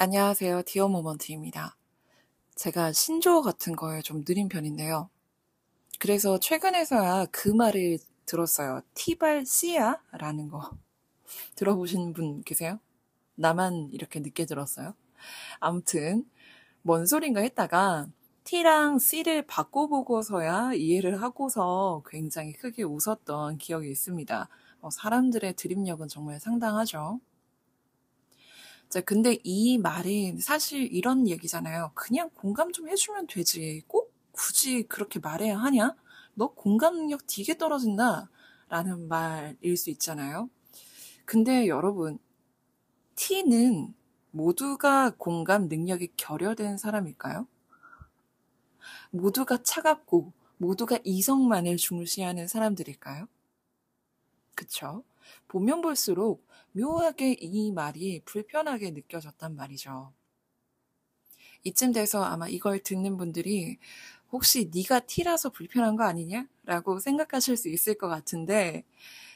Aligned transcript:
안녕하세요. 0.00 0.62
디어 0.62 0.86
모먼트입니다. 0.86 1.76
제가 2.54 2.92
신조어 2.92 3.42
같은 3.42 3.74
거에 3.74 4.00
좀 4.00 4.22
느린 4.22 4.48
편인데요. 4.48 5.10
그래서 5.98 6.38
최근에서야 6.38 7.26
그 7.32 7.48
말을 7.48 7.98
들었어요. 8.24 8.82
티발 8.94 9.44
씨야? 9.44 10.00
라는 10.12 10.50
거. 10.50 10.70
들어보신 11.56 12.12
분 12.12 12.44
계세요? 12.44 12.78
나만 13.34 13.88
이렇게 13.90 14.20
늦게 14.20 14.46
들었어요? 14.46 14.94
아무튼, 15.58 16.30
뭔 16.82 17.04
소린가 17.04 17.40
했다가 17.40 18.06
T랑 18.44 19.00
C를 19.00 19.48
바꿔보고서야 19.48 20.74
이해를 20.74 21.22
하고서 21.22 22.04
굉장히 22.08 22.52
크게 22.52 22.84
웃었던 22.84 23.58
기억이 23.58 23.90
있습니다. 23.90 24.48
어, 24.80 24.90
사람들의 24.90 25.54
드립력은 25.54 26.06
정말 26.06 26.38
상당하죠. 26.38 27.18
자, 28.88 29.02
근데 29.02 29.38
이 29.44 29.76
말이 29.76 30.40
사실 30.40 30.90
이런 30.94 31.28
얘기잖아요. 31.28 31.92
그냥 31.94 32.30
공감 32.34 32.72
좀 32.72 32.88
해주면 32.88 33.26
되지. 33.26 33.82
꼭 33.86 34.14
굳이 34.32 34.84
그렇게 34.84 35.18
말해야 35.18 35.58
하냐? 35.58 35.94
너 36.34 36.48
공감 36.54 36.94
능력 36.96 37.20
되게 37.26 37.58
떨어진다. 37.58 38.30
라는 38.70 39.08
말일 39.08 39.76
수 39.76 39.90
있잖아요. 39.90 40.48
근데 41.26 41.68
여러분, 41.68 42.18
T는 43.14 43.94
모두가 44.30 45.10
공감 45.18 45.68
능력이 45.68 46.12
결여된 46.16 46.78
사람일까요? 46.78 47.46
모두가 49.10 49.62
차갑고 49.62 50.32
모두가 50.56 50.98
이성만을 51.04 51.76
중시하는 51.76 52.48
사람들일까요? 52.48 53.28
그쵸? 54.54 55.04
보면 55.46 55.82
볼수록 55.82 56.47
묘하게 56.78 57.36
이 57.40 57.72
말이 57.72 58.22
불편하게 58.24 58.92
느껴졌단 58.92 59.56
말이죠. 59.56 60.12
이쯤 61.64 61.92
돼서 61.92 62.22
아마 62.22 62.48
이걸 62.48 62.78
듣는 62.78 63.16
분들이 63.16 63.78
혹시 64.30 64.70
네가 64.72 65.00
T라서 65.00 65.50
불편한 65.50 65.96
거 65.96 66.04
아니냐? 66.04 66.46
라고 66.64 67.00
생각하실 67.00 67.56
수 67.56 67.68
있을 67.68 67.94
것 67.96 68.08
같은데 68.08 68.84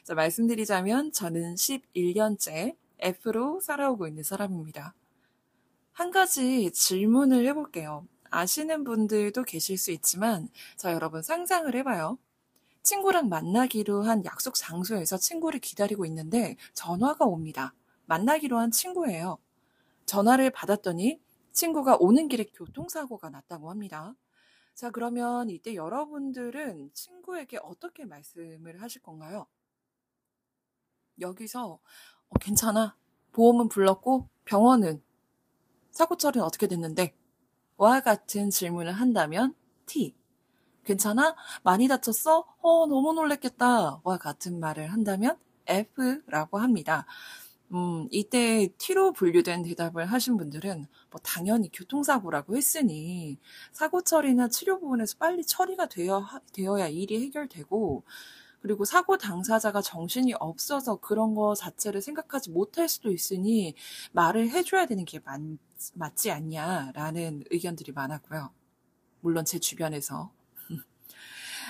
자, 0.03 0.13
말씀드리자면 0.13 1.11
저는 1.11 1.55
11년째 1.55 2.75
F로 2.99 3.59
살아오고 3.59 4.07
있는 4.07 4.23
사람입니다. 4.23 4.93
한 5.91 6.11
가지 6.11 6.71
질문을 6.71 7.45
해볼게요. 7.47 8.07
아시는 8.29 8.83
분들도 8.83 9.43
계실 9.43 9.77
수 9.77 9.91
있지만 9.91 10.49
자 10.75 10.91
여러분 10.93 11.21
상상을 11.21 11.73
해봐요. 11.75 12.17
친구랑 12.83 13.29
만나기로 13.29 14.03
한 14.03 14.23
약속 14.25 14.55
장소에서 14.55 15.17
친구를 15.17 15.59
기다리고 15.59 16.05
있는데 16.05 16.57
전화가 16.73 17.25
옵니다. 17.25 17.73
만나기로 18.05 18.57
한 18.59 18.71
친구예요. 18.71 19.37
전화를 20.05 20.51
받았더니 20.51 21.19
친구가 21.53 21.97
오는 21.99 22.27
길에 22.27 22.43
교통사고가 22.53 23.29
났다고 23.29 23.69
합니다. 23.69 24.15
자, 24.75 24.89
그러면 24.89 25.49
이때 25.49 25.75
여러분들은 25.75 26.91
친구에게 26.93 27.57
어떻게 27.61 28.05
말씀을 28.05 28.81
하실 28.81 29.01
건가요? 29.01 29.47
여기서 31.19 31.79
어, 32.29 32.39
괜찮아. 32.39 32.97
보험은 33.31 33.69
불렀고 33.69 34.27
병원은 34.45 35.01
사고 35.91 36.17
처리는 36.17 36.45
어떻게 36.45 36.67
됐는데? 36.67 37.15
와 37.77 38.01
같은 38.01 38.49
질문을 38.49 38.91
한다면 38.93 39.55
T. 39.85 40.15
괜찮아? 40.83 41.35
많이 41.63 41.87
다쳤어? 41.87 42.45
어, 42.61 42.87
너무 42.87 43.13
놀랬겠다. 43.13 44.01
와 44.03 44.17
같은 44.17 44.59
말을 44.59 44.91
한다면 44.91 45.37
F라고 45.65 46.57
합니다. 46.59 47.05
음, 47.73 48.07
이때 48.11 48.69
T로 48.77 49.13
분류된 49.13 49.63
대답을 49.63 50.05
하신 50.05 50.37
분들은 50.37 50.85
뭐 51.09 51.21
당연히 51.23 51.71
교통사고라고 51.71 52.55
했으니 52.55 53.39
사고 53.71 54.03
처리나 54.03 54.49
치료 54.49 54.79
부분에서 54.79 55.17
빨리 55.17 55.43
처리가 55.43 55.87
되어, 55.87 56.23
되어야 56.53 56.87
일이 56.89 57.23
해결되고 57.25 58.03
그리고 58.61 58.85
사고 58.85 59.17
당사자가 59.17 59.81
정신이 59.81 60.35
없어서 60.39 60.97
그런 60.97 61.35
거 61.35 61.55
자체를 61.55 62.01
생각하지 62.01 62.51
못할 62.51 62.87
수도 62.87 63.11
있으니 63.11 63.75
말을 64.13 64.51
해줘야 64.51 64.85
되는 64.85 65.03
게 65.03 65.19
맞, 65.19 65.41
맞지 65.95 66.31
않냐라는 66.31 67.43
의견들이 67.51 67.91
많았고요. 67.91 68.51
물론 69.21 69.45
제 69.45 69.59
주변에서 69.59 70.31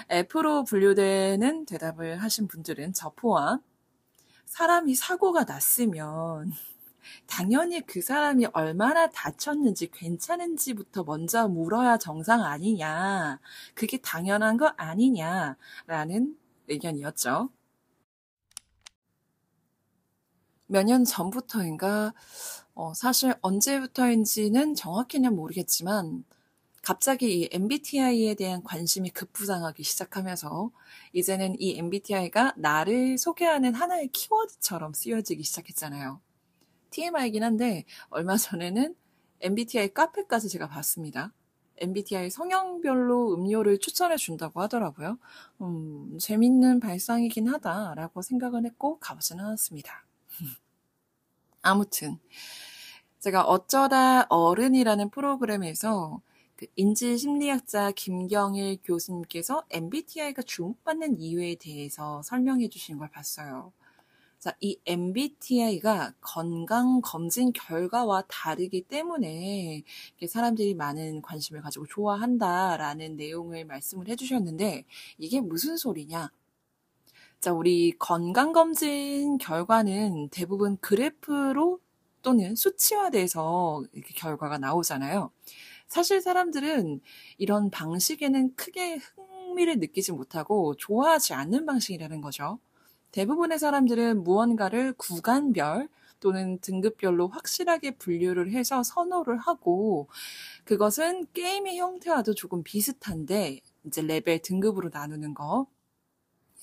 F로 0.10 0.64
분류되는 0.64 1.66
대답을 1.66 2.22
하신 2.22 2.48
분들은 2.48 2.94
저 2.94 3.12
포함 3.16 3.60
사람이 4.46 4.96
사고가 4.96 5.46
났으면 5.46 6.52
당연히 7.28 7.82
그 7.82 8.02
사람이 8.02 8.48
얼마나 8.54 9.10
다쳤는지 9.10 9.90
괜찮은지부터 9.92 11.04
먼저 11.06 11.48
물어야 11.48 11.98
정상 11.98 12.44
아니냐. 12.44 13.40
그게 13.76 13.98
당연한 14.00 14.58
거 14.58 14.74
아니냐라는 14.78 16.38
의견이었죠. 16.70 17.50
몇 20.68 20.84
년 20.84 21.06
전부터인가, 21.06 22.14
어, 22.76 22.94
사실 22.94 23.34
언제부터인지는 23.42 24.76
정확히는 24.76 25.36
모르겠지만, 25.36 26.24
갑자기 26.84 27.40
이 27.40 27.50
MBTI에 27.50 28.36
대한 28.36 28.62
관심이 28.62 29.10
급부상하기 29.10 29.84
시작하면서 29.84 30.70
이제는 31.14 31.56
이 31.58 31.78
MBTI가 31.78 32.56
나를 32.58 33.18
소개하는 33.18 33.74
하나의 33.74 34.10
키워드처럼 34.10 34.92
쓰여지기 34.94 35.44
시작했잖아요. 35.44 36.20
TMI이긴 36.90 37.42
한데 37.42 37.86
얼마 38.10 38.36
전에는 38.36 38.96
MBTI 39.40 39.94
카페까지 39.94 40.50
제가 40.50 40.68
봤습니다. 40.68 41.32
MBTI 41.78 42.30
성형별로 42.30 43.34
음료를 43.34 43.80
추천해 43.80 44.18
준다고 44.18 44.62
하더라고요. 44.62 45.18
음, 45.62 46.18
재밌는 46.20 46.82
발상이긴 46.82 47.48
하다라고 47.48 48.22
생각은 48.22 48.66
했고 48.66 49.00
가보지는 49.00 49.46
않았습니다. 49.46 50.06
아무튼 51.62 52.20
제가 53.22 53.44
어쩌다 53.46 54.26
어른이라는 54.28 55.12
프로그램에서 55.12 56.22
그 56.56 56.68
인지 56.76 57.18
심리학자 57.18 57.92
김경일 57.92 58.78
교수님께서 58.84 59.64
MBTI가 59.70 60.44
주목받는 60.44 61.20
이유에 61.20 61.56
대해서 61.56 62.22
설명해 62.24 62.70
주신 62.70 62.98
걸 62.98 63.10
봤어요. 63.10 63.74
자, 64.40 64.56
이 64.60 64.78
MBTI가 64.86 66.14
건강 66.22 67.02
검진 67.02 67.54
결과와 67.54 68.24
다르기 68.28 68.82
때문에 68.82 69.84
사람들이 70.28 70.74
많은 70.76 71.22
관심을 71.22 71.62
가지고 71.62 71.88
좋아한다라는 71.88 73.16
내용을 73.16 73.66
말씀을 73.66 74.10
해주셨는데 74.10 74.86
이게 75.18 75.40
무슨 75.40 75.78
소리냐? 75.78 76.30
자, 77.40 77.54
우리 77.54 77.94
건강 77.98 78.52
검진 78.54 79.38
결과는 79.38 80.30
대부분 80.30 80.78
그래프로 80.78 81.80
또는 82.22 82.56
수치화돼서 82.56 83.84
결과가 84.16 84.58
나오잖아요. 84.58 85.32
사실 85.94 86.22
사람들은 86.22 87.02
이런 87.38 87.70
방식에는 87.70 88.56
크게 88.56 88.96
흥미를 88.96 89.78
느끼지 89.78 90.12
못하고 90.12 90.74
좋아하지 90.76 91.36
않는 91.36 91.68
방식이라는 91.68 92.20
거죠. 92.20 92.58
대부분의 93.12 93.60
사람들은 93.60 94.24
무언가를 94.24 94.94
구간별 94.94 95.88
또는 96.20 96.58
등급별로 96.62 97.28
확실하게 97.28 97.98
분류를 97.98 98.50
해서 98.54 98.82
선호를 98.82 99.38
하고 99.38 100.10
그것은 100.64 101.28
게임의 101.32 101.78
형태와도 101.78 102.34
조금 102.34 102.64
비슷한데 102.64 103.60
이제 103.86 104.02
레벨 104.02 104.42
등급으로 104.42 104.90
나누는 104.92 105.36
거. 105.36 105.68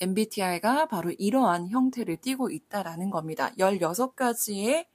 MBTI가 0.01 0.89
바로 0.89 1.13
이러한 1.13 1.69
형태를 1.69 2.17
띠고 2.17 2.51
있다라는 2.51 3.11
겁니다. 3.11 3.53
16가지의 3.61 4.87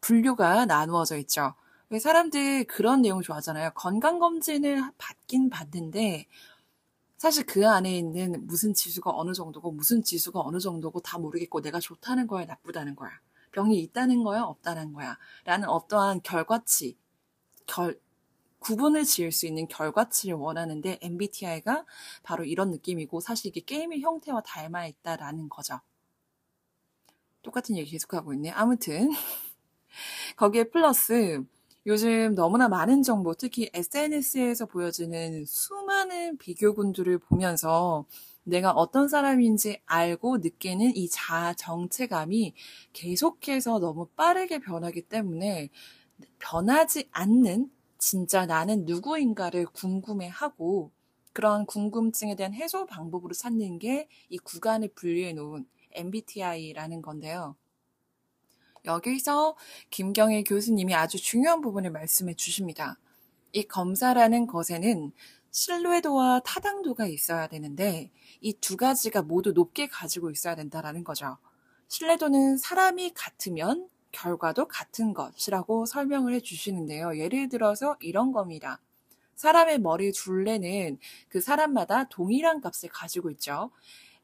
분류가 0.00 0.66
나누어져 0.66 1.16
있죠. 1.16 1.54
왜 1.90 1.98
사람들 1.98 2.64
그런 2.64 3.02
내용 3.02 3.22
좋아하잖아요. 3.22 3.70
건강검진을 3.74 4.92
받긴 4.98 5.48
받는데, 5.48 6.26
사실 7.16 7.46
그 7.46 7.66
안에 7.66 7.96
있는 7.96 8.46
무슨 8.46 8.74
지수가 8.74 9.10
어느 9.10 9.32
정도고, 9.32 9.72
무슨 9.72 10.02
지수가 10.02 10.40
어느 10.40 10.58
정도고 10.58 11.00
다 11.00 11.18
모르겠고, 11.18 11.62
내가 11.62 11.80
좋다는 11.80 12.26
거야, 12.26 12.44
나쁘다는 12.44 12.94
거야. 12.94 13.10
병이 13.52 13.78
있다는 13.80 14.22
거야, 14.22 14.42
없다는 14.42 14.92
거야. 14.92 15.16
라는 15.44 15.68
어떠한 15.68 16.22
결과치, 16.22 16.98
결, 17.66 17.98
구분을 18.58 19.04
지을 19.04 19.32
수 19.32 19.46
있는 19.46 19.66
결과치를 19.68 20.34
원하는데 20.34 20.98
MBTI가 21.00 21.86
바로 22.22 22.44
이런 22.44 22.70
느낌이고 22.70 23.20
사실 23.20 23.48
이게 23.48 23.60
게임의 23.60 24.00
형태와 24.00 24.42
닮아 24.42 24.86
있다라는 24.86 25.48
거죠. 25.48 25.80
똑같은 27.42 27.76
얘기 27.76 27.92
계속하고 27.92 28.34
있네. 28.34 28.50
아무튼 28.50 29.10
거기에 30.36 30.64
플러스 30.64 31.44
요즘 31.88 32.34
너무나 32.36 32.68
많은 32.68 33.02
정보, 33.02 33.34
특히 33.34 33.68
SNS에서 33.74 34.66
보여지는 34.66 35.44
수많은 35.46 36.36
비교군들을 36.38 37.18
보면서 37.18 38.04
내가 38.44 38.70
어떤 38.72 39.08
사람인지 39.08 39.80
알고 39.86 40.38
느끼는 40.38 40.94
이 40.96 41.08
자아 41.08 41.54
정체감이 41.54 42.54
계속해서 42.92 43.78
너무 43.80 44.06
빠르게 44.16 44.58
변하기 44.60 45.02
때문에 45.08 45.70
변하지 46.38 47.08
않는 47.12 47.70
진짜 47.98 48.46
나는 48.46 48.84
누구인가를 48.86 49.66
궁금해하고 49.66 50.92
그런 51.32 51.66
궁금증에 51.66 52.36
대한 52.36 52.54
해소 52.54 52.86
방법으로 52.86 53.34
찾는 53.34 53.78
게 53.80 54.08
이 54.30 54.38
구간을 54.38 54.90
분류해 54.94 55.32
놓은 55.34 55.66
MBTI라는 55.92 57.02
건데요. 57.02 57.56
여기서 58.84 59.56
김경일 59.90 60.44
교수님이 60.44 60.94
아주 60.94 61.18
중요한 61.18 61.60
부분을 61.60 61.90
말씀해 61.90 62.34
주십니다. 62.34 62.98
이 63.52 63.64
검사라는 63.64 64.46
것에는 64.46 65.12
신뢰도와 65.50 66.40
타당도가 66.44 67.06
있어야 67.06 67.46
되는데 67.48 68.10
이 68.40 68.52
두 68.60 68.76
가지가 68.76 69.22
모두 69.22 69.52
높게 69.52 69.86
가지고 69.88 70.30
있어야 70.30 70.54
된다라는 70.54 71.04
거죠. 71.04 71.38
신뢰도는 71.88 72.58
사람이 72.58 73.12
같으면 73.14 73.88
결과도 74.12 74.68
같은 74.68 75.14
것이라고 75.14 75.86
설명을 75.86 76.34
해 76.34 76.40
주시는데요. 76.40 77.18
예를 77.18 77.48
들어서 77.48 77.96
이런 78.00 78.32
겁니다. 78.32 78.80
사람의 79.36 79.78
머리 79.80 80.12
둘레는 80.12 80.98
그 81.28 81.40
사람마다 81.40 82.08
동일한 82.08 82.60
값을 82.60 82.88
가지고 82.90 83.30
있죠. 83.30 83.70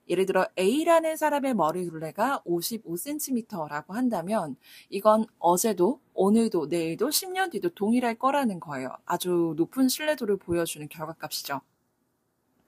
예를 0.09 0.27
들어 0.27 0.47
A라는 0.59 1.17
사람의 1.17 1.55
머리 1.55 1.85
둘레가 1.89 2.43
55cm라고 2.47 3.93
한다면 3.93 4.57
이건 4.91 5.27
어제도 5.39 6.01
오늘도 6.13 6.67
내일도 6.67 7.09
10년 7.09 7.51
뒤도 7.51 7.71
동일할 7.71 8.17
거라는 8.17 8.61
거예요. 8.61 8.91
아주 9.05 9.55
높은 9.57 9.89
신뢰도를 9.89 10.37
보여주는 10.37 10.87
결과값이죠. 10.89 11.61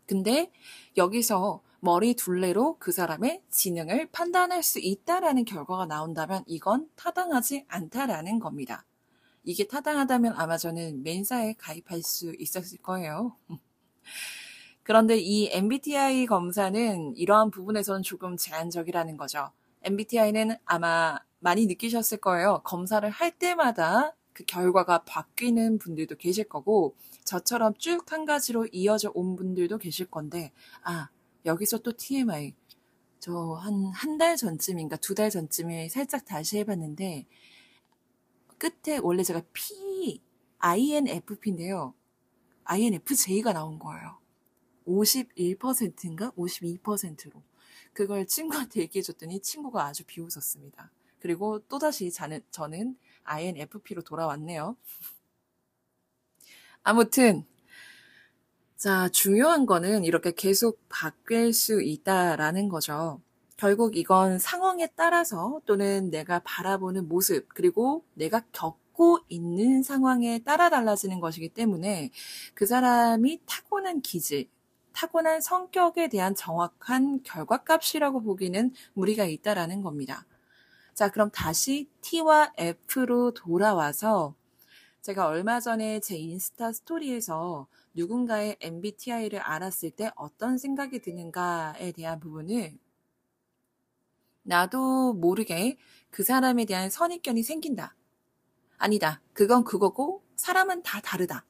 근데 0.06 0.50
여기서 0.96 1.62
머리 1.80 2.14
둘레로 2.14 2.78
그 2.78 2.90
사람의 2.90 3.42
지능을 3.50 4.08
판단할 4.10 4.62
수 4.62 4.78
있다라는 4.78 5.44
결과가 5.44 5.86
나온다면 5.86 6.42
이건 6.46 6.88
타당하지 6.96 7.66
않다라는 7.68 8.38
겁니다. 8.38 8.84
이게 9.44 9.66
타당하다면 9.66 10.32
아마 10.36 10.56
저는 10.56 11.02
맨사에 11.02 11.54
가입할 11.58 12.02
수 12.02 12.34
있었을 12.38 12.78
거예요. 12.78 13.36
그런데 14.86 15.18
이 15.18 15.48
MBTI 15.52 16.26
검사는 16.26 17.16
이러한 17.16 17.50
부분에서는 17.50 18.04
조금 18.04 18.36
제한적이라는 18.36 19.16
거죠. 19.16 19.50
MBTI는 19.82 20.56
아마 20.64 21.18
많이 21.40 21.66
느끼셨을 21.66 22.18
거예요. 22.18 22.60
검사를 22.64 23.08
할 23.10 23.32
때마다 23.32 24.14
그 24.32 24.44
결과가 24.44 25.02
바뀌는 25.04 25.78
분들도 25.78 26.14
계실 26.18 26.44
거고, 26.48 26.94
저처럼 27.24 27.74
쭉 27.78 28.12
한 28.12 28.24
가지로 28.24 28.66
이어져 28.70 29.10
온 29.12 29.34
분들도 29.34 29.78
계실 29.78 30.06
건데, 30.06 30.52
아, 30.84 31.08
여기서 31.44 31.78
또 31.78 31.92
TMI. 31.96 32.54
저 33.18 33.54
한, 33.54 33.86
한 33.92 34.18
달 34.18 34.36
전쯤인가 34.36 34.98
두 34.98 35.14
달 35.16 35.30
전쯤에 35.30 35.88
살짝 35.88 36.24
다시 36.24 36.58
해봤는데, 36.58 37.26
끝에 38.58 38.98
원래 39.02 39.24
제가 39.24 39.42
P, 39.52 40.22
INFP인데요. 40.60 41.94
INFJ가 42.64 43.52
나온 43.52 43.78
거예요. 43.80 44.18
51%인가 44.86 46.30
52%로. 46.32 47.42
그걸 47.92 48.26
친구한테 48.26 48.80
얘기해 48.82 49.02
줬더니 49.02 49.40
친구가 49.40 49.84
아주 49.84 50.04
비웃었습니다. 50.04 50.90
그리고 51.18 51.58
또다시 51.60 52.12
저는, 52.12 52.42
저는 52.50 52.96
INFP로 53.24 54.02
돌아왔네요. 54.02 54.76
아무튼, 56.82 57.44
자, 58.76 59.08
중요한 59.08 59.66
거는 59.66 60.04
이렇게 60.04 60.32
계속 60.32 60.78
바뀔 60.88 61.52
수 61.52 61.82
있다라는 61.82 62.68
거죠. 62.68 63.20
결국 63.56 63.96
이건 63.96 64.38
상황에 64.38 64.86
따라서 64.94 65.60
또는 65.64 66.10
내가 66.10 66.40
바라보는 66.44 67.08
모습, 67.08 67.48
그리고 67.48 68.04
내가 68.14 68.44
겪고 68.52 69.18
있는 69.28 69.82
상황에 69.82 70.40
따라 70.40 70.68
달라지는 70.68 71.20
것이기 71.20 71.48
때문에 71.48 72.10
그 72.54 72.66
사람이 72.66 73.40
타고난 73.46 74.02
기질, 74.02 74.48
타고난 74.96 75.42
성격에 75.42 76.08
대한 76.08 76.34
정확한 76.34 77.22
결과값이라고 77.22 78.22
보기는 78.22 78.72
무리가 78.94 79.26
있다라는 79.26 79.82
겁니다. 79.82 80.24
자, 80.94 81.10
그럼 81.10 81.30
다시 81.30 81.90
T와 82.00 82.50
F로 82.56 83.32
돌아와서 83.34 84.34
제가 85.02 85.26
얼마 85.26 85.60
전에 85.60 86.00
제 86.00 86.16
인스타 86.16 86.72
스토리에서 86.72 87.66
누군가의 87.92 88.56
MBTI를 88.58 89.38
알았을 89.38 89.90
때 89.90 90.10
어떤 90.16 90.56
생각이 90.56 91.00
드는가에 91.00 91.92
대한 91.92 92.18
부분을 92.18 92.78
나도 94.44 95.12
모르게 95.12 95.76
그 96.10 96.22
사람에 96.24 96.64
대한 96.64 96.88
선입견이 96.88 97.42
생긴다. 97.42 97.94
아니다. 98.78 99.20
그건 99.34 99.62
그거고 99.62 100.22
사람은 100.36 100.82
다 100.82 101.02
다르다. 101.02 101.44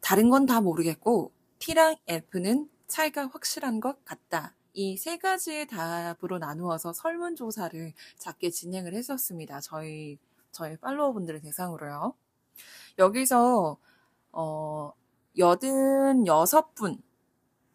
다른 0.00 0.30
건 0.30 0.46
다 0.46 0.60
모르겠고 0.60 1.37
T랑 1.58 1.96
F는 2.08 2.68
차이가 2.86 3.26
확실한 3.28 3.80
것 3.80 4.04
같다. 4.04 4.54
이 4.74 4.96
세 4.96 5.16
가지의 5.18 5.66
답으로 5.66 6.38
나누어서 6.38 6.92
설문조사를 6.92 7.92
작게 8.18 8.50
진행을 8.50 8.94
했었습니다. 8.94 9.60
저희, 9.60 10.18
저희 10.52 10.76
팔로워분들을 10.76 11.40
대상으로요. 11.40 12.14
여기서, 12.98 13.78
어, 14.32 14.92
86분 15.36 17.00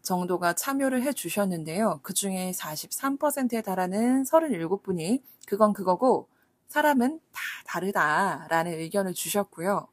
정도가 0.04 0.54
참여를 0.54 1.04
해 1.04 1.14
주셨는데요. 1.14 2.00
그 2.04 2.14
중에 2.14 2.52
43%에 2.54 3.62
달하는 3.62 4.24
37분이 4.26 5.24
그건 5.48 5.74
그거고 5.74 6.30
사람은 6.70 7.20
다 7.34 7.42
다르다라는 7.68 8.74
의견을 8.80 9.14
주셨고요. 9.14 9.88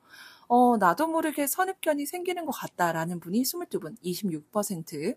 어, 0.52 0.76
나도 0.78 1.06
모르게 1.06 1.46
선입견이 1.46 2.06
생기는 2.06 2.44
것 2.44 2.50
같다라는 2.50 3.20
분이 3.20 3.40
22분, 3.42 3.96
26%. 4.02 5.16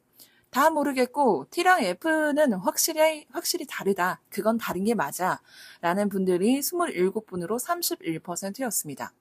다 0.51 0.69
모르겠고 0.69 1.47
T랑 1.49 1.81
F는 1.83 2.53
확실히 2.53 3.25
확실히 3.31 3.65
다르다. 3.67 4.21
그건 4.29 4.59
다른 4.59 4.83
게 4.83 4.93
맞아. 4.93 5.41
라는 5.81 6.07
분들이 6.07 6.59
27분으로 6.59 7.59
31%였습니다. 7.59 9.11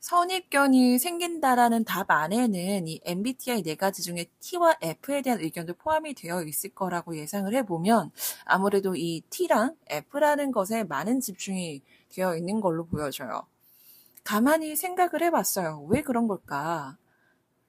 선입견이 0.00 0.98
생긴다라는 0.98 1.84
답 1.84 2.10
안에는 2.10 2.88
이 2.88 3.00
MBTI 3.04 3.62
네 3.62 3.76
가지 3.76 4.02
중에 4.02 4.26
T와 4.40 4.76
F에 4.80 5.22
대한 5.22 5.38
의견도 5.38 5.74
포함이 5.74 6.14
되어 6.14 6.42
있을 6.42 6.70
거라고 6.70 7.16
예상을 7.16 7.54
해보면 7.54 8.10
아무래도 8.44 8.96
이 8.96 9.22
T랑 9.30 9.76
F라는 9.88 10.50
것에 10.50 10.82
많은 10.82 11.20
집중이 11.20 11.82
되어 12.08 12.36
있는 12.36 12.60
걸로 12.60 12.84
보여져요. 12.86 13.51
가만히 14.24 14.76
생각을 14.76 15.22
해봤어요. 15.22 15.86
왜 15.88 16.02
그런 16.02 16.28
걸까? 16.28 16.96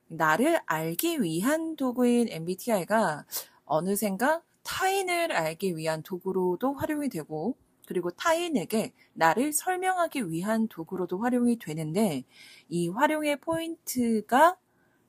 나를 0.07 0.59
알기 0.65 1.21
위한 1.21 1.75
도구인 1.75 2.27
MBTI가 2.29 3.25
어느샌가 3.65 4.41
타인을 4.63 5.31
알기 5.31 5.75
위한 5.75 6.03
도구로도 6.03 6.73
활용이 6.73 7.09
되고 7.09 7.57
그리고 7.85 8.11
타인에게 8.11 8.93
나를 9.13 9.51
설명하기 9.51 10.29
위한 10.29 10.67
도구로도 10.67 11.19
활용이 11.19 11.57
되는데 11.59 12.23
이 12.69 12.87
활용의 12.87 13.41
포인트가 13.41 14.57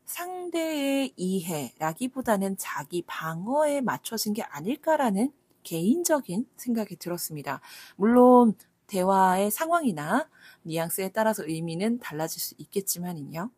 상대의 0.05 1.13
이해라기보다는 1.17 2.57
자기 2.59 3.03
방어에 3.07 3.81
맞춰진 3.81 4.33
게 4.33 4.43
아닐까라는 4.43 5.33
개인적인 5.63 6.47
생각이 6.57 6.97
들었습니다. 6.97 7.61
물론 7.97 8.55
대화의 8.87 9.51
상황이나 9.51 10.29
뉘앙스에 10.63 11.11
따라서 11.13 11.45
의미는 11.47 11.99
달라질 11.99 12.41
수 12.41 12.55
있겠지만요. 12.59 13.51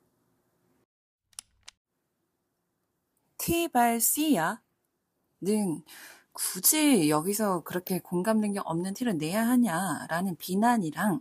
티발시야 3.38 4.60
는 5.40 5.84
굳이 6.32 7.10
여기서 7.10 7.62
그렇게 7.62 8.00
공감 8.00 8.40
능력 8.40 8.66
없는 8.66 8.94
티를 8.94 9.18
내야 9.18 9.46
하냐라는 9.46 10.36
비난이랑 10.36 11.20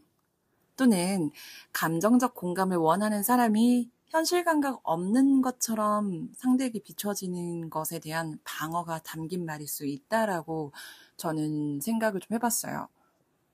또는 0.77 1.31
감정적 1.73 2.35
공감을 2.35 2.77
원하는 2.77 3.23
사람이 3.23 3.89
현실 4.07 4.43
감각 4.45 4.79
없는 4.83 5.41
것처럼 5.41 6.29
상대에게 6.35 6.79
비춰지는 6.79 7.69
것에 7.69 7.99
대한 7.99 8.39
방어가 8.45 8.99
담긴 8.99 9.45
말일 9.45 9.67
수 9.67 9.85
있다라고 9.85 10.73
저는 11.17 11.81
생각을 11.81 12.21
좀 12.21 12.35
해봤어요. 12.35 12.87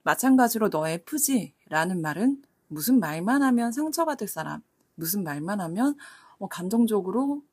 마찬가지로 0.04 0.70
너 0.70 0.88
F지? 0.88 1.54
라는 1.70 2.02
말은 2.02 2.42
무슨 2.68 3.00
말만 3.00 3.44
하면 3.44 3.72
상처받을 3.72 4.28
사람, 4.28 4.62
무슨 4.96 5.24
말만 5.24 5.62
하면 5.62 5.96
어, 6.40 6.48
감정적으로 6.48 7.44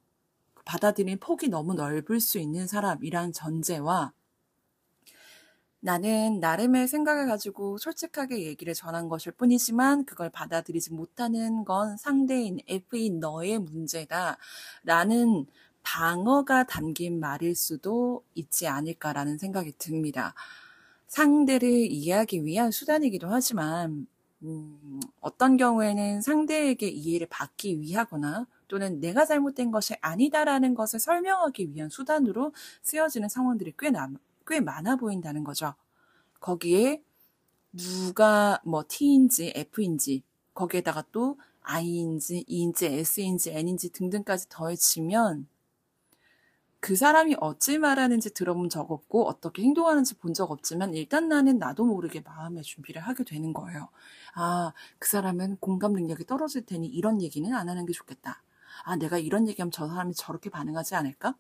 받아들이는 0.64 1.19
폭이 1.19 1.49
너무 1.49 1.75
넓을 1.75 2.21
수 2.21 2.38
있는 2.38 2.67
사람이란 2.67 3.33
전제와 3.33 4.12
나는 5.81 6.40
나름의 6.40 6.88
생각을 6.88 7.26
가지고 7.26 7.78
솔직하게 7.78 8.43
얘기를 8.43 8.75
전한 8.75 9.09
것일 9.09 9.33
뿐이지만 9.33 10.05
그걸 10.05 10.28
받아들이지 10.28 10.93
못하는 10.93 11.64
건 11.64 11.97
상대인 11.97 12.59
F인 12.69 13.21
너의 13.21 13.59
문제다. 13.61 14.38
라는 14.83 15.47
방어가 15.85 16.64
담긴 16.64 17.21
말일 17.21 17.55
수도 17.55 18.25
있지 18.35 18.67
않을까라는 18.67 19.38
생각이 19.38 19.73
듭니다. 19.78 20.35
상대를 21.08 21.68
이해하기 21.68 22.44
위한 22.44 22.70
수단이기도 22.70 23.28
하지만 23.28 24.06
음, 24.42 25.00
어떤 25.20 25.56
경우에는 25.56 26.20
상대에게 26.22 26.88
이해를 26.88 27.26
받기 27.28 27.80
위하거나 27.80 28.46
또는 28.68 29.00
내가 29.00 29.24
잘못된 29.24 29.70
것이 29.70 29.94
아니다라는 30.00 30.74
것을 30.74 31.00
설명하기 31.00 31.74
위한 31.74 31.88
수단으로 31.88 32.52
쓰여지는 32.82 33.28
상황들이 33.28 33.72
꽤, 33.78 33.90
나, 33.90 34.08
꽤 34.46 34.60
많아 34.60 34.96
보인다는 34.96 35.42
거죠. 35.42 35.74
거기에 36.40 37.02
누가 37.72 38.60
뭐 38.64 38.84
T인지 38.86 39.52
F인지 39.56 40.22
거기에다가 40.54 41.04
또 41.10 41.38
I인지 41.62 42.44
E인지 42.46 42.86
S인지 42.86 43.50
N인지 43.50 43.90
등등까지 43.90 44.48
더해지면 44.48 45.48
그 46.80 46.94
사람이 46.97 47.37
어찌 47.40 47.78
말하는지 47.78 48.32
들어본 48.35 48.68
적 48.70 48.90
없고 48.92 49.26
어떻게 49.28 49.62
행동하는지 49.62 50.14
본 50.18 50.32
적 50.35 50.50
없지만 50.52 50.94
일단 50.94 51.28
나는 51.28 51.58
나도 51.58 51.85
모르게 51.85 52.20
마음의 52.20 52.62
준비를 52.62 53.02
하게 53.02 53.25
되는 53.25 53.52
거예요. 53.52 53.88
아, 54.35 54.73
그 54.99 55.08
사람은 55.08 55.56
공감 55.58 55.92
능력이 55.94 56.25
떨어질 56.26 56.64
테니 56.66 56.87
이런 56.87 57.20
얘기는 57.23 57.52
안 57.52 57.68
하는 57.68 57.87
게 57.87 57.92
좋겠다. 57.92 58.42
아, 58.85 58.97
내가 58.97 59.18
이런 59.18 59.49
얘기하면 59.49 59.73
저 59.73 59.88
사람이 59.88 60.14
저렇게 60.14 60.50
반응하지 60.50 60.94
않을까? 60.94 61.35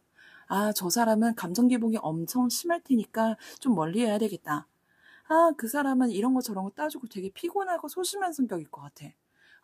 아, 0.48 0.72
저 0.72 0.90
사람은 0.90 1.34
감정 1.36 1.68
기복이 1.68 1.98
엄청 2.02 2.48
심할 2.48 2.80
테니까 2.82 3.36
좀 3.60 3.74
멀리 3.74 4.00
해야 4.04 4.18
되겠다. 4.18 4.66
아, 5.28 5.52
그 5.58 5.68
사람은 5.68 6.10
이런 6.12 6.34
거 6.34 6.40
저런 6.42 6.64
거 6.64 6.70
따지고 6.70 7.08
되게 7.08 7.30
피곤하고 7.30 7.88
소심한 7.88 8.32
성격일 8.32 8.70
것 8.70 8.82
같아. 8.82 9.06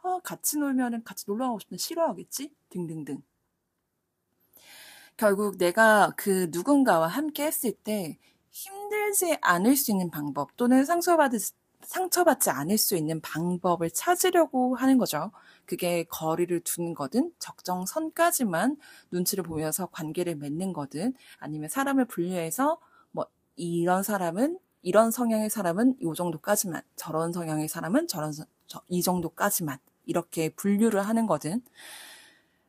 아, 0.05 0.21
같이 0.25 0.59
놀면은 0.59 1.05
같이 1.05 1.25
놀러 1.29 1.47
가고 1.47 1.59
싶은데 1.61 1.79
싫어하겠지? 1.81 2.53
등등등. 2.71 3.23
결국 5.17 5.59
내가 5.59 6.13
그 6.17 6.49
누군가와 6.51 7.07
함께 7.07 7.45
했을 7.47 7.73
때 7.73 8.19
힘들지 8.51 9.37
않을 9.41 9.77
수 9.77 9.91
있는 9.91 10.11
방법 10.11 10.57
또는 10.57 10.85
상처받을, 10.85 11.39
상처받지 11.83 12.51
않을 12.51 12.79
수 12.79 12.97
있는 12.97 13.21
방법을 13.21 13.91
찾으려고 13.91 14.75
하는 14.75 14.99
거죠. 14.99 15.31
그게 15.67 16.05
거리를 16.05 16.61
두는 16.61 16.95
거든 16.95 17.33
적정선까지만 17.39 18.77
눈치를 19.11 19.45
보면서 19.45 19.87
관계를 19.87 20.37
맺는 20.37 20.73
거든 20.73 21.15
아니면 21.39 21.69
사람을 21.69 22.07
분류해서 22.07 22.79
뭐 23.13 23.27
이런 23.57 24.03
사람은 24.03 24.59
이런 24.83 25.11
성향의 25.11 25.49
사람은 25.49 25.97
이 26.01 26.13
정도까지만 26.15 26.83
저런 26.97 27.33
성향의 27.33 27.69
사람은 27.69 28.09
저런 28.09 28.33
저, 28.67 28.83
이 28.89 29.03
정도까지만 29.03 29.79
이렇게 30.05 30.51
분류를 30.51 31.07
하는 31.07 31.27
거든 31.27 31.63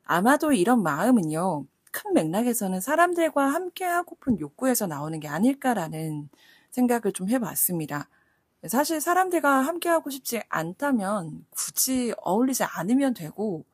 아마도 0.06 0.54
이런 0.54 0.82
마음은요 0.84 1.66
큰 2.06 2.14
맥락에서는 2.14 2.80
사람들과 2.82 3.48
함께 3.48 3.84
하고픈 3.84 4.40
욕구에서 4.40 4.86
나오는 4.88 5.20
게 5.20 5.28
아닐까라는 5.28 6.30
생각을 6.72 7.12
좀 7.14 7.30
해봤습니다. 7.30 8.10
사실 8.68 9.02
사람들과 9.02 9.62
함께 9.62 9.90
하고 9.90 10.10
싶지 10.12 10.42
않다면 10.50 11.46
굳이 11.52 12.14
어울리지 12.18 12.64
않으면 12.64 13.14
되고, 13.16 13.66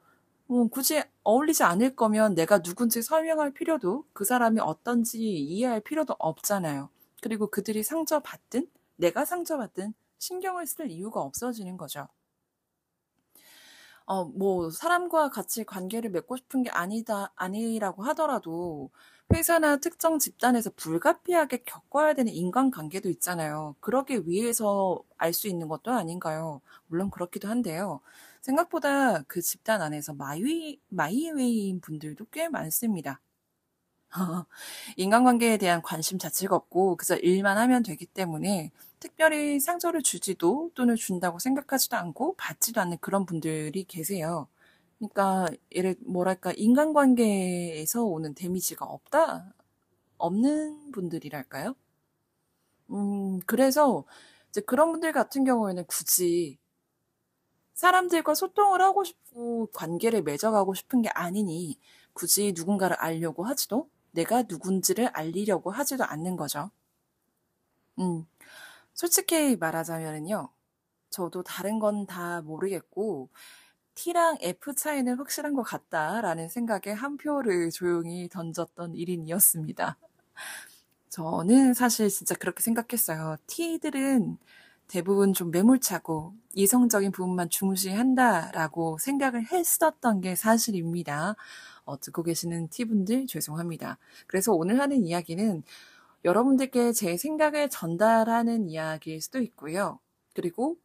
뭐 0.48 0.68
굳이 0.70 1.04
어울리지 1.24 1.64
않을 1.64 1.96
거면 1.96 2.36
내가 2.36 2.62
누군지 2.62 3.02
설명할 3.02 3.52
필요도 3.52 4.06
그 4.14 4.26
사람이 4.26 4.60
어떤지 4.62 5.20
이해할 5.20 5.82
필요도 5.82 6.16
없잖아요. 6.20 6.90
그리고 7.22 7.48
그들이 7.48 7.84
상처받든 7.84 8.68
내가 8.98 9.26
상처받든 9.26 9.94
신경을 10.20 10.68
쓸 10.68 10.90
이유가 10.92 11.22
없어지는 11.22 11.78
거죠. 11.78 12.08
어, 14.12 14.26
뭐, 14.26 14.70
사람과 14.72 15.30
같이 15.30 15.64
관계를 15.64 16.10
맺고 16.12 16.36
싶은 16.36 16.64
게 16.64 16.70
아니다, 16.70 17.32
아니라고 17.38 18.04
하더라도, 18.04 18.90
회사나 19.34 19.78
특정 19.78 20.20
집단에서 20.20 20.72
불가피하게 20.76 21.64
겪어야 21.66 22.14
되는 22.14 22.34
인간관계도 22.34 23.08
있잖아요. 23.10 23.76
그러기 23.80 24.28
위해서 24.28 25.02
알 25.18 25.32
수 25.34 25.48
있는 25.48 25.70
것도 25.70 25.92
아닌가요? 25.94 26.60
물론 26.88 27.10
그렇기도 27.10 27.48
한데요. 27.48 28.02
생각보다 28.42 29.22
그 29.24 29.42
집단 29.42 29.82
안에서 29.82 30.14
my, 30.14 30.78
my 30.90 31.15
way인 31.15 31.80
분들도 31.80 32.26
꽤 32.32 32.50
많습니다. 32.50 33.22
인간관계에 34.98 35.58
대한 35.58 35.82
관심 35.82 36.18
자체가 36.20 36.56
없고 36.56 36.98
그저 36.98 37.16
일만 37.18 37.58
하면 37.58 37.84
되기 37.84 38.06
때문에 38.06 38.72
특별히 39.02 39.60
상처를 39.60 40.02
주지도 40.04 40.72
또는 40.76 40.96
준다고 40.96 41.40
생각하지도 41.40 41.98
않고 41.98 42.36
받지도 42.38 42.80
않는 42.82 43.00
그런 43.02 43.26
분들이 43.26 43.84
계세요. 43.84 44.48
그러니까 45.00 45.48
예를 45.74 45.96
뭐랄까 46.06 46.54
인간관계에서 46.56 48.04
오는 48.04 48.34
데미지가 48.36 48.86
없다 48.86 49.54
없는 50.20 50.92
분들이랄까요? 50.94 51.76
음 52.92 53.40
그래서 53.46 54.06
이제 54.50 54.62
그런 54.62 54.92
분들 54.92 55.12
같은 55.14 55.44
경우에는 55.46 55.86
굳이 55.88 56.60
사람들과 57.74 58.34
소통을 58.34 58.82
하고 58.82 59.04
싶고 59.04 59.68
관계를 59.74 60.24
맺어가고 60.24 60.74
싶은 60.74 61.02
게 61.02 61.10
아니니 61.10 61.78
굳이 62.14 62.54
누군가를 62.56 62.96
알려고 62.98 63.44
하지도 63.46 63.90
내가 64.12 64.44
누군지를 64.44 65.08
알리려고 65.08 65.70
하지도 65.72 66.04
않는 66.06 66.36
거죠. 66.38 66.72
음, 68.00 68.26
솔직히 69.02 69.56
말하자면요. 69.56 70.50
저도 71.10 71.42
다른 71.42 71.80
건 71.80 72.06
다 72.06 72.42
모르겠고, 72.42 73.30
T랑 73.96 74.38
F 74.42 74.76
차이는 74.76 75.16
확실한 75.18 75.56
것 75.56 75.64
같다라는 75.64 76.50
생각에 76.50 76.94
한 76.96 77.18
표를 77.18 77.72
조용히 77.72 78.30
던졌던 78.30 78.94
1인이었습니다. 78.94 79.96
저는 81.10 81.74
사실 81.74 82.10
진짜 82.10 82.36
그렇게 82.36 82.62
생각했어요. 82.62 83.38
T들은 83.48 84.38
대부분 84.88 85.34
좀 85.34 85.50
매몰차고 85.50 86.36
이성적인 86.54 87.12
부분만 87.12 87.50
중시한다라고 87.50 89.00
생각을 89.00 89.52
했었던 89.52 90.22
게 90.22 90.36
사실입니다. 90.36 91.36
어, 91.86 92.00
듣고 92.00 92.22
계시는 92.22 92.70
T분들 92.70 93.26
죄송합니다. 93.28 93.98
그래서 94.28 94.54
오늘 94.54 94.80
하는 94.80 95.04
이야기는 95.04 95.64
여러분들께 96.26 96.94
제 96.94 97.18
생각을 97.18 97.70
전달하는 97.70 98.70
이야기일 98.70 99.22
수도 99.22 99.40
있고요. 99.40 100.00
그리고 100.34 100.78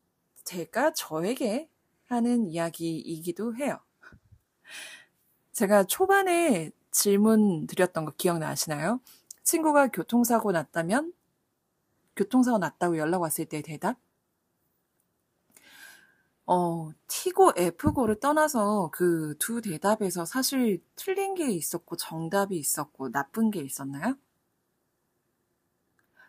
제가 0.44 0.92
저에게 0.94 1.68
하는 2.06 2.46
이야기이기도 2.48 3.56
해요. 3.56 3.78
제가 5.52 5.84
초반에 5.84 6.70
질문 6.90 7.66
드렸던 7.66 8.04
거 8.04 8.12
기억나시나요? 8.12 9.00
친구가 9.42 9.88
교통사고 9.88 10.52
났다면 10.52 11.12
교통사고 12.16 12.58
났다고 12.58 12.98
연락 12.98 13.22
왔을 13.22 13.44
때 13.46 13.62
대답? 13.62 13.96
어, 16.46 16.90
T고 17.08 17.52
F고를 17.56 18.20
떠나서 18.20 18.90
그 18.92 19.34
두 19.38 19.60
대답에서 19.60 20.24
사실 20.24 20.82
틀린 20.96 21.34
게 21.34 21.50
있었고 21.50 21.96
정답이 21.96 22.56
있었고 22.56 23.10
나쁜 23.10 23.50
게 23.50 23.60
있었나요? 23.60 24.16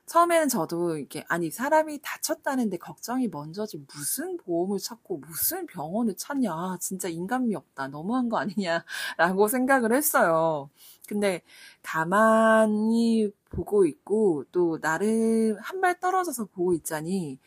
처음에는 0.07 0.47
저도 0.49 0.97
이렇게 0.97 1.25
아니 1.27 1.51
사람이 1.51 1.99
다쳤다는데 2.01 2.77
걱정이 2.77 3.27
먼저지 3.27 3.77
무슨 3.93 4.37
보험을 4.37 4.79
찾고 4.79 5.17
무슨 5.19 5.67
병원을 5.67 6.15
찾냐 6.17 6.77
진짜 6.79 7.09
인간미 7.09 7.55
없다 7.55 7.89
너무한 7.89 8.29
거 8.29 8.37
아니냐라고 8.39 9.47
생각을 9.49 9.93
했어요. 9.93 10.69
근데 11.07 11.41
가만히 11.83 13.31
보고 13.49 13.85
있고 13.85 14.45
또 14.51 14.79
나름 14.79 15.57
한 15.61 15.81
발 15.81 15.99
떨어져서 15.99 16.45
보고 16.45 16.73
있자니 16.73 17.39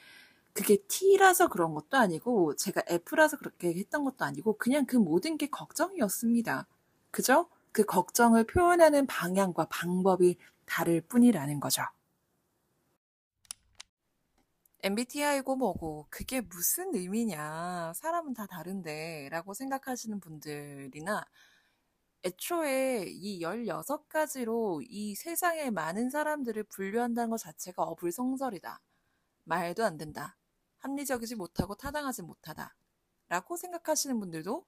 그게 0.55 0.77
T라서 0.89 1.49
그런 1.49 1.75
것도 1.75 1.97
아니고 1.99 2.57
제가 2.57 2.83
F라서 2.89 3.37
그렇게 3.39 3.75
했던 3.75 4.05
것도 4.05 4.25
아니고 4.25 4.59
그냥 4.59 4.87
그 4.87 4.97
모든 4.97 5.37
게 5.39 5.49
걱정이었습니다. 5.49 6.67
그죠? 7.11 7.49
그 7.73 7.85
걱정을 7.85 8.45
표현하는 8.45 9.07
방향과 9.07 9.67
방법이 9.71 10.37
다를 10.67 11.01
뿐이라는 11.03 11.61
거죠. 11.61 11.83
MBTI고 14.83 15.57
뭐고 15.57 16.07
그게 16.11 16.41
무슨 16.41 16.95
의미냐 16.95 17.93
사람은 17.95 18.35
다 18.35 18.47
다른데 18.47 19.29
라고 19.31 19.53
생각하시는 19.53 20.21
분들이나 20.21 21.25
애초에 22.25 23.07
이 23.09 23.41
16가지로 23.43 24.85
이 24.89 25.15
세상의 25.15 25.71
많은 25.71 26.11
사람들을 26.11 26.65
분류한다는 26.65 27.31
것 27.31 27.39
자체가 27.39 27.83
어불성설이다. 27.83 28.81
말도 29.45 29.85
안 29.85 29.97
된다. 29.97 30.37
합리적이지 30.79 31.37
못하고 31.37 31.75
타당하지 31.75 32.23
못하다. 32.23 32.75
라고 33.29 33.57
생각하시는 33.57 34.19
분들도 34.19 34.67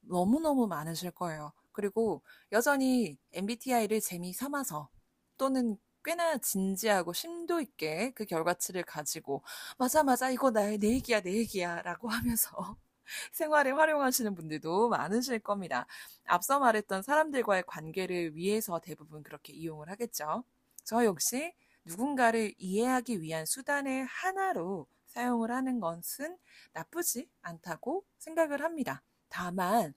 너무너무 0.00 0.66
많으실 0.66 1.10
거예요. 1.10 1.52
그리고 1.72 2.22
여전히 2.52 3.18
MBTI를 3.32 4.00
재미 4.00 4.32
삼아서 4.32 4.88
또는 5.36 5.78
꽤나 6.06 6.38
진지하고 6.38 7.12
심도 7.12 7.60
있게 7.60 8.12
그 8.14 8.24
결과치를 8.24 8.84
가지고 8.84 9.42
맞아 9.76 10.04
맞아 10.04 10.30
이거 10.30 10.52
나의 10.52 10.78
내 10.78 10.90
얘기야 10.90 11.20
내 11.20 11.32
얘기야 11.32 11.82
라고 11.82 12.08
하면서 12.08 12.76
생활에 13.32 13.72
활용하시는 13.72 14.34
분들도 14.36 14.88
많으실 14.88 15.40
겁니다. 15.40 15.86
앞서 16.26 16.60
말했던 16.60 17.02
사람들과의 17.02 17.64
관계를 17.66 18.36
위해서 18.36 18.78
대부분 18.78 19.24
그렇게 19.24 19.52
이용을 19.52 19.90
하겠죠. 19.90 20.44
저 20.84 21.04
역시 21.04 21.52
누군가를 21.84 22.54
이해하기 22.56 23.20
위한 23.20 23.44
수단의 23.44 24.04
하나로 24.06 24.86
사용을 25.06 25.50
하는 25.50 25.80
것은 25.80 26.38
나쁘지 26.72 27.28
않다고 27.42 28.04
생각을 28.18 28.62
합니다. 28.62 29.02
다만, 29.28 29.94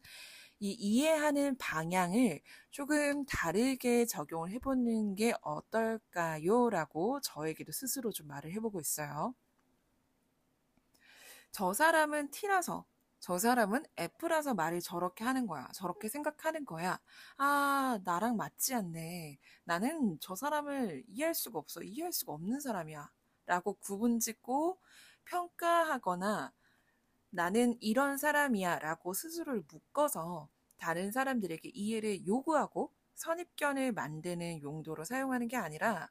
이 0.60 0.72
이해하는 0.74 1.58
방향을 1.58 2.42
조금 2.72 3.26
다르게 3.26 4.06
적용을 4.06 4.52
해보는 4.52 5.16
게 5.16 5.34
어떨까요? 5.42 6.70
라고 6.70 7.20
저에게도 7.22 7.72
스스로 7.72 8.12
좀 8.12 8.28
말을 8.28 8.52
해보고 8.54 8.80
있어요. 8.82 9.34
저 11.52 11.74
사람은 11.74 12.32
T라서 12.32 12.86
저 13.20 13.38
사람은 13.38 13.84
F라서 13.98 14.54
말을 14.54 14.80
저렇게 14.82 15.24
하는 15.26 15.46
거야. 15.48 15.68
저렇게 15.74 16.08
생각하는 16.10 16.66
거야. 16.66 17.00
아, 17.38 18.00
나랑 18.04 18.38
맞지 18.38 18.74
않네. 18.76 19.40
나는 19.66 20.18
저 20.22 20.36
사람을 20.36 21.04
이해할 21.08 21.34
수가 21.36 21.60
없어. 21.60 21.82
이해할 21.82 22.14
수가 22.14 22.34
없는 22.34 22.60
사람이야. 22.62 23.10
라고 23.46 23.74
구분 23.74 24.20
짓고 24.20 24.80
평가하거나 25.26 26.54
나는 27.32 27.78
이런 27.82 28.18
사람이야. 28.18 28.80
라고 28.80 29.14
스스로를 29.14 29.64
묶어서 29.72 30.50
다른 30.78 31.12
사람들에게 31.12 31.72
이해를 31.74 32.26
요구하고 32.26 32.92
선입견을 33.16 33.92
만드는 33.92 34.62
용도로 34.62 35.04
사용하는 35.04 35.48
게 35.48 35.58
아니라 35.58 36.10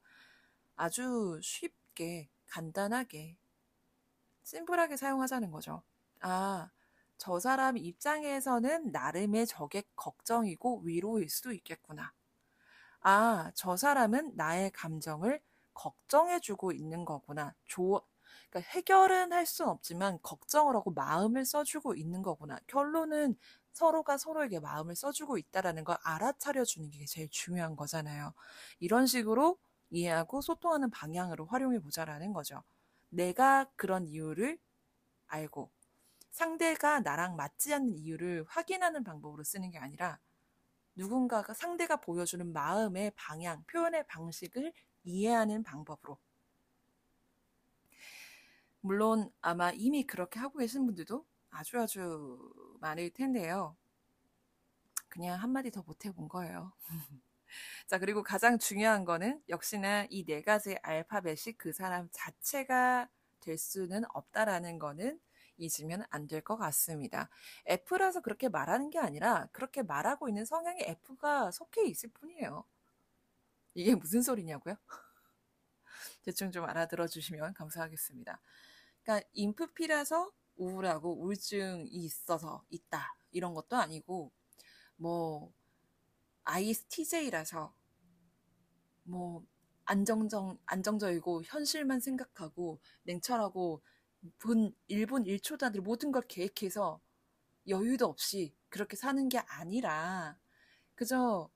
아주 0.76 1.40
쉽게, 1.42 2.28
간단하게, 2.46 3.36
심플하게 4.42 4.96
사용하자는 4.96 5.50
거죠. 5.50 5.82
아, 6.20 6.70
저 7.16 7.40
사람 7.40 7.76
입장에서는 7.76 8.92
나름의 8.92 9.46
저게 9.46 9.82
걱정이고 9.96 10.82
위로일 10.84 11.28
수도 11.28 11.52
있겠구나. 11.52 12.12
아, 13.00 13.50
저 13.54 13.76
사람은 13.76 14.32
나의 14.36 14.70
감정을 14.72 15.40
걱정해주고 15.74 16.72
있는 16.72 17.04
거구나. 17.04 17.54
조, 17.66 18.02
그러니까 18.50 18.70
해결은 18.72 19.32
할 19.32 19.46
수는 19.46 19.70
없지만 19.70 20.18
걱정을 20.22 20.74
하고 20.76 20.90
마음을 20.92 21.44
써주고 21.44 21.94
있는 21.94 22.22
거구나. 22.22 22.58
결론은 22.66 23.36
서로가 23.72 24.16
서로에게 24.18 24.60
마음을 24.60 24.96
써주고 24.96 25.38
있다라는 25.38 25.84
걸 25.84 25.96
알아차려 26.02 26.64
주는 26.64 26.90
게 26.90 27.04
제일 27.06 27.28
중요한 27.30 27.76
거잖아요. 27.76 28.32
이런 28.80 29.06
식으로 29.06 29.58
이해하고 29.90 30.40
소통하는 30.40 30.90
방향으로 30.90 31.46
활용해 31.46 31.80
보자라는 31.80 32.32
거죠. 32.32 32.62
내가 33.10 33.66
그런 33.76 34.06
이유를 34.06 34.58
알고 35.28 35.70
상대가 36.30 37.00
나랑 37.00 37.36
맞지 37.36 37.74
않는 37.74 37.96
이유를 37.98 38.44
확인하는 38.48 39.04
방법으로 39.04 39.44
쓰는 39.44 39.70
게 39.70 39.78
아니라 39.78 40.18
누군가가 40.96 41.54
상대가 41.54 41.96
보여주는 41.96 42.52
마음의 42.52 43.12
방향, 43.16 43.64
표현의 43.66 44.06
방식을 44.08 44.72
이해하는 45.04 45.62
방법으로. 45.62 46.18
물론 48.80 49.30
아마 49.40 49.70
이미 49.72 50.04
그렇게 50.06 50.40
하고 50.40 50.58
계신 50.58 50.86
분들도 50.86 51.24
아주 51.50 51.78
아주 51.80 52.38
많을 52.80 53.10
텐데요. 53.10 53.76
그냥 55.08 55.40
한마디 55.42 55.70
더 55.70 55.82
못해본 55.82 56.28
거예요. 56.28 56.72
자, 57.86 57.98
그리고 57.98 58.22
가장 58.22 58.58
중요한 58.58 59.04
거는 59.04 59.42
역시나 59.48 60.06
이 60.10 60.24
네 60.26 60.42
가지 60.42 60.76
알파벳이 60.82 61.54
그 61.58 61.72
사람 61.72 62.08
자체가 62.12 63.08
될 63.40 63.58
수는 63.58 64.04
없다라는 64.14 64.78
거는 64.78 65.20
잊으면 65.58 66.04
안 66.10 66.26
될 66.28 66.42
것 66.42 66.56
같습니다. 66.58 67.30
F라서 67.66 68.20
그렇게 68.22 68.48
말하는 68.48 68.90
게 68.90 68.98
아니라 68.98 69.48
그렇게 69.52 69.82
말하고 69.82 70.28
있는 70.28 70.44
성향이 70.44 70.82
F가 70.82 71.50
속해 71.50 71.86
있을 71.86 72.10
뿐이에요. 72.10 72.64
이게 73.74 73.94
무슨 73.94 74.22
소리냐고요? 74.22 74.76
대충 76.22 76.50
좀 76.52 76.64
알아들어 76.64 77.06
주시면 77.06 77.54
감사하겠습니다. 77.54 78.40
그러니까 79.08 79.26
인프피라서 79.32 80.30
우울하고 80.58 81.22
우울증이 81.22 81.88
있어서 81.88 82.62
있다. 82.68 83.16
이런 83.30 83.54
것도 83.54 83.76
아니고 83.76 84.30
뭐 84.96 85.50
ISTJ라서 86.44 87.74
뭐 89.04 89.46
안정적 89.86 90.58
안정적이고 90.66 91.42
현실만 91.44 92.00
생각하고 92.00 92.80
냉철하고 93.04 93.82
분 94.36 94.74
1분 94.90 95.24
1초 95.24 95.58
단위로 95.58 95.82
모든 95.82 96.12
걸 96.12 96.22
계획해서 96.28 97.00
여유도 97.66 98.06
없이 98.06 98.54
그렇게 98.68 98.94
사는 98.94 99.26
게 99.30 99.38
아니라 99.38 100.38
그저 100.94 101.50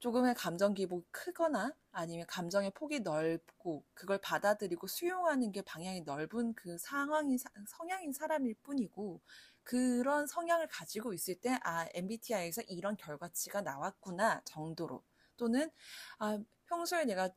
조금의 0.00 0.34
감정 0.34 0.74
기복이 0.74 1.06
크거나 1.10 1.72
아니면 1.90 2.26
감정의 2.28 2.70
폭이 2.72 3.00
넓고 3.00 3.84
그걸 3.94 4.18
받아들이고 4.20 4.86
수용하는 4.86 5.50
게 5.52 5.62
방향이 5.62 6.02
넓은 6.02 6.54
그 6.54 6.78
상황인 6.78 7.36
성향인 7.68 8.12
사람일 8.12 8.54
뿐이고 8.62 9.20
그런 9.64 10.26
성향을 10.26 10.68
가지고 10.68 11.12
있을 11.14 11.34
때 11.40 11.58
아 11.62 11.86
MBTI에서 11.94 12.62
이런 12.68 12.96
결과치가 12.96 13.60
나왔구나 13.62 14.42
정도로. 14.44 15.02
또는 15.36 15.70
아 16.18 16.38
평소에 16.66 17.04
내가 17.04 17.30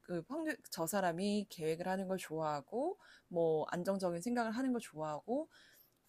그 0.00 0.22
평균 0.22 0.56
저 0.70 0.86
사람이 0.86 1.46
계획을 1.50 1.86
하는 1.88 2.08
걸 2.08 2.18
좋아하고 2.18 2.98
뭐 3.28 3.66
안정적인 3.70 4.20
생각을 4.20 4.52
하는 4.52 4.72
걸 4.72 4.80
좋아하고 4.80 5.48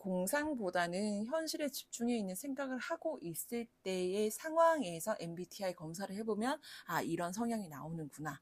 공상보다는 0.04 1.28
현실에 1.28 1.70
집중해 1.70 2.18
있는 2.18 2.36
생각을 2.36 2.78
하고 2.78 3.20
있을 3.22 3.66
때의 3.84 4.32
상황에서 4.32 5.16
MBTI 5.18 5.76
검사를 5.76 6.14
해보면 6.14 6.60
아 6.86 7.02
이런 7.02 7.32
성향이 7.32 7.70
나오는구나. 7.70 8.42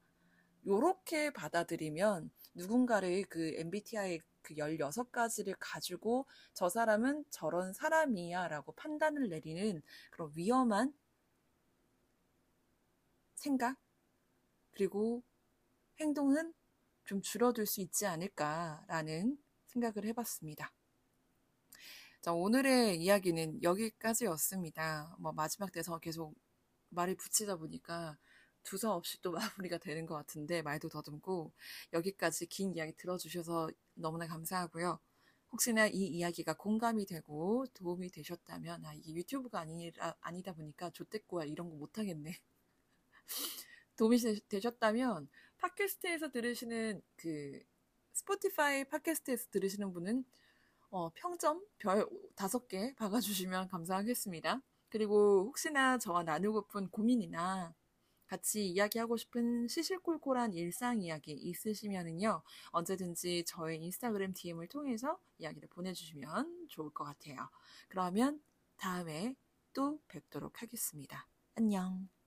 요렇게 0.66 1.32
받아들이면 1.32 2.32
누군가를 2.54 3.24
그 3.28 3.54
MBTI 3.56 4.20
그 4.42 4.54
16가지를 4.54 5.54
가지고 5.60 6.26
저 6.52 6.68
사람은 6.68 7.24
저런 7.30 7.72
사람이야 7.72 8.48
라고 8.48 8.72
판단을 8.72 9.28
내리는 9.28 9.82
그런 10.10 10.32
위험한 10.34 10.92
생각 13.36 13.76
그리고 14.72 15.22
행동은 16.00 16.54
좀 17.04 17.22
줄어들 17.22 17.66
수 17.66 17.80
있지 17.80 18.04
않을까라는 18.06 19.38
생각을 19.68 20.06
해봤습니다. 20.06 20.72
자, 22.22 22.32
오늘의 22.32 23.02
이야기는 23.02 23.64
여기까지였습니다. 23.64 25.16
뭐 25.18 25.32
마지막 25.32 25.72
대서 25.72 25.98
계속 25.98 26.36
말을 26.90 27.16
붙이다 27.16 27.56
보니까 27.56 28.16
두서없이 28.62 29.20
또 29.22 29.32
마무리가 29.66 29.78
되는 29.78 30.06
것 30.06 30.14
같은데 30.14 30.62
말도 30.62 30.88
더듬고 30.88 31.52
여기까지 31.92 32.46
긴 32.46 32.76
이야기 32.76 32.92
들어주셔서 32.96 33.70
너무나 33.94 34.28
감사하고요. 34.28 35.00
혹시나 35.50 35.88
이 35.88 35.98
이야기가 35.98 36.54
공감이 36.54 37.06
되고 37.06 37.66
도움이 37.74 38.10
되셨다면 38.10 38.84
아 38.86 38.94
이게 38.94 39.14
유튜브가 39.14 39.58
아니라 39.58 40.14
아니다 40.20 40.52
보니까 40.52 40.90
조대꼬야 40.90 41.46
이런 41.46 41.70
거 41.70 41.74
못하겠네. 41.74 42.38
도움이 43.96 44.18
되셨다면 44.48 45.28
팟캐스트에서 45.58 46.30
들으시는 46.30 47.02
그 47.16 47.60
스포티파이 48.12 48.84
팟캐스트에서 48.84 49.50
들으시는 49.50 49.92
분은 49.92 50.24
어, 50.92 51.10
평점 51.14 51.64
별 51.78 52.06
다섯 52.36 52.68
개 52.68 52.94
박아주시면 52.96 53.68
감사하겠습니다. 53.68 54.60
그리고 54.90 55.44
혹시나 55.46 55.96
저와 55.96 56.22
나누고픈 56.22 56.90
고민이나 56.90 57.74
같이 58.26 58.68
이야기하고 58.68 59.16
싶은 59.16 59.68
시실콜콜한 59.68 60.52
일상 60.52 61.00
이야기 61.00 61.32
있으시면은요, 61.32 62.42
언제든지 62.70 63.44
저의 63.46 63.82
인스타그램 63.82 64.34
DM을 64.34 64.68
통해서 64.68 65.18
이야기를 65.38 65.68
보내주시면 65.70 66.68
좋을 66.68 66.90
것 66.90 67.04
같아요. 67.04 67.48
그러면 67.88 68.42
다음에 68.76 69.34
또 69.72 69.98
뵙도록 70.08 70.60
하겠습니다. 70.60 71.26
안녕. 71.54 72.21